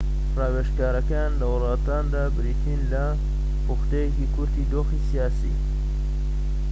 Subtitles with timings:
[0.37, 3.05] ڕاوێژکاریەکان لە وڵاتاندا بریتین لە
[3.65, 5.53] پوختەیەکی کورتی دۆخی سیاسی